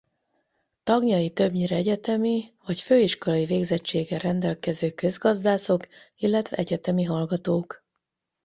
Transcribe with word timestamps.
Tagjai 0.83 1.29
többnyire 1.29 1.75
egyetemi 1.75 2.53
vagy 2.65 2.81
főiskolai 2.81 3.45
végzettséggel 3.45 4.19
rendelkező 4.19 4.91
közgazdászok 4.91 5.87
illetve 6.17 6.57
egyetemi 6.57 7.03
hallgatók. 7.03 7.83